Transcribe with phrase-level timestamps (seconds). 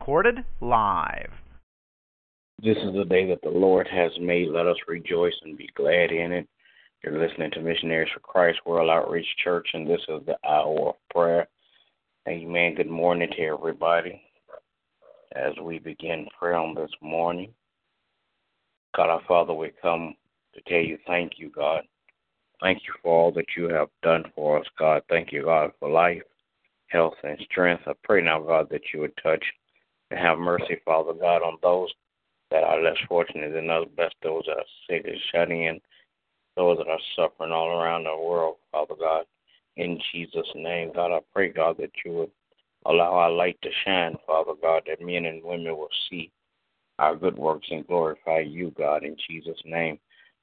[0.00, 1.30] Recorded live.
[2.62, 4.48] This is the day that the Lord has made.
[4.48, 6.48] Let us rejoice and be glad in it.
[7.02, 10.94] You're listening to Missionaries for Christ World Outreach Church, and this is the hour of
[11.10, 11.48] prayer.
[12.28, 12.76] Amen.
[12.76, 14.22] Good morning to everybody.
[15.34, 17.52] As we begin prayer on this morning,
[18.94, 20.14] God our Father, we come
[20.54, 21.82] to tell you thank you, God.
[22.62, 25.02] Thank you for all that you have done for us, God.
[25.08, 26.22] Thank you, God, for life,
[26.86, 27.82] health, and strength.
[27.86, 29.44] I pray now, God, that you would touch
[30.10, 31.92] and have mercy, Father God, on those
[32.50, 35.80] that are less fortunate than us, bless those that are sick and shut in
[36.58, 39.24] those that are suffering all around the world, Father God.
[39.76, 42.30] In Jesus' name, God, I pray, God, that you would
[42.84, 46.32] allow our light to shine, Father God, that men and women will see
[46.98, 50.00] our good works and glorify you, God, in Jesus' name.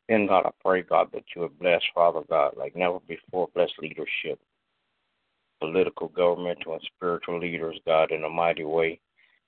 [0.07, 3.69] Then, God, I pray, God, that you would bless, Father God, like never before, bless
[3.81, 4.39] leadership,
[5.59, 9.01] political, governmental, and spiritual leaders, God, in a mighty way.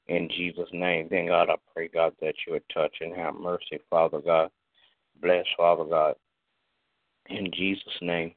[0.08, 1.08] In Jesus' name.
[1.10, 4.50] Then, God, I pray, God, that you would touch and have mercy, Father God.
[5.22, 6.16] Bless, Father God,
[7.30, 8.34] in Jesus' name.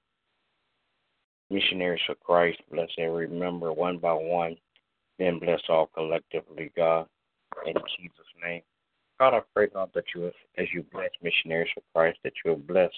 [1.50, 4.56] Missionaries for Christ, bless every member one by one.
[5.18, 7.06] Then bless all collectively, God.
[7.66, 8.62] In Jesus' name.
[9.18, 12.58] God, I pray, God, that you, as you bless missionaries for Christ, that you will
[12.58, 12.90] bless,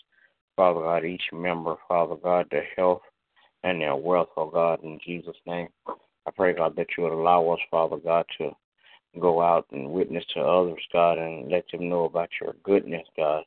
[0.55, 3.03] Father God, each member, Father God, their health
[3.65, 5.69] and their wealth, oh God, in Jesus' name.
[5.89, 8.53] I pray, God, that you would allow us, Father God, to
[9.21, 13.45] go out and witness to others, God, and let them know about your goodness, God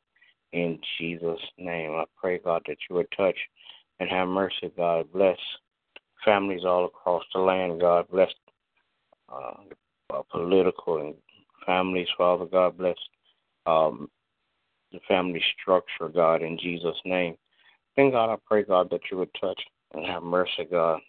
[0.52, 1.92] in Jesus' name.
[1.92, 3.36] I pray, God, that you would touch
[4.00, 5.12] and have mercy, God.
[5.12, 5.38] Bless
[6.24, 8.06] families all across the land, God.
[8.10, 8.30] Bless
[9.28, 11.14] uh, political and
[11.66, 12.78] families, Father God.
[12.78, 12.96] Bless
[13.66, 14.08] um,
[14.92, 17.36] the family structure, God, in Jesus' name.
[17.96, 19.60] Then, God, I pray, God, that you would touch
[19.92, 21.00] and have mercy, God.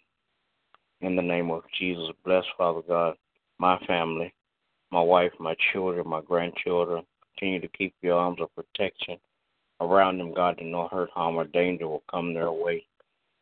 [1.00, 3.14] In the name of Jesus, bless, Father God,
[3.58, 4.34] my family,
[4.90, 7.04] my wife, my children, my grandchildren.
[7.38, 9.18] Continue to keep your arms of protection
[9.80, 12.84] around them, God, that no hurt, harm, or danger will come their way.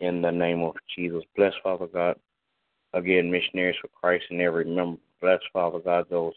[0.00, 1.24] In the name of Jesus.
[1.36, 2.16] Bless, Father God.
[2.92, 5.00] Again, missionaries for Christ and every member.
[5.20, 6.34] Bless, Father God, those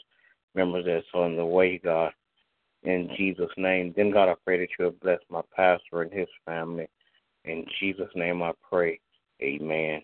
[0.56, 2.12] members that's on the way, God.
[2.84, 3.94] In Jesus' name.
[3.96, 6.88] Then, God, I pray that you will bless my pastor and his family.
[7.44, 9.00] In Jesus' name I pray.
[9.42, 10.02] Amen.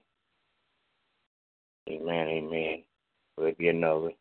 [1.89, 2.27] Amen.
[2.27, 2.83] Amen.
[3.37, 4.11] Will there be another?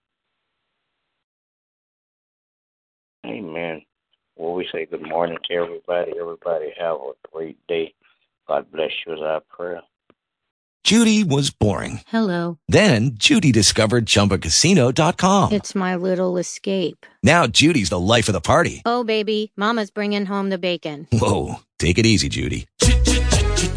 [3.25, 3.83] Amen.
[4.37, 6.13] Well, we say good morning to everybody.
[6.21, 7.95] Everybody have a great day.
[8.49, 9.81] God bless you as our prayer.
[10.83, 12.03] Judy was boring.
[12.09, 12.59] Hello.
[12.69, 15.53] Then Judy discovered ChumbaCasino.com.
[15.53, 17.07] It's my little escape.
[17.23, 18.83] Now Judy's the life of the party.
[18.85, 21.09] Oh, baby, mama's bringing home the bacon.
[21.11, 22.67] Whoa, take it easy, Judy.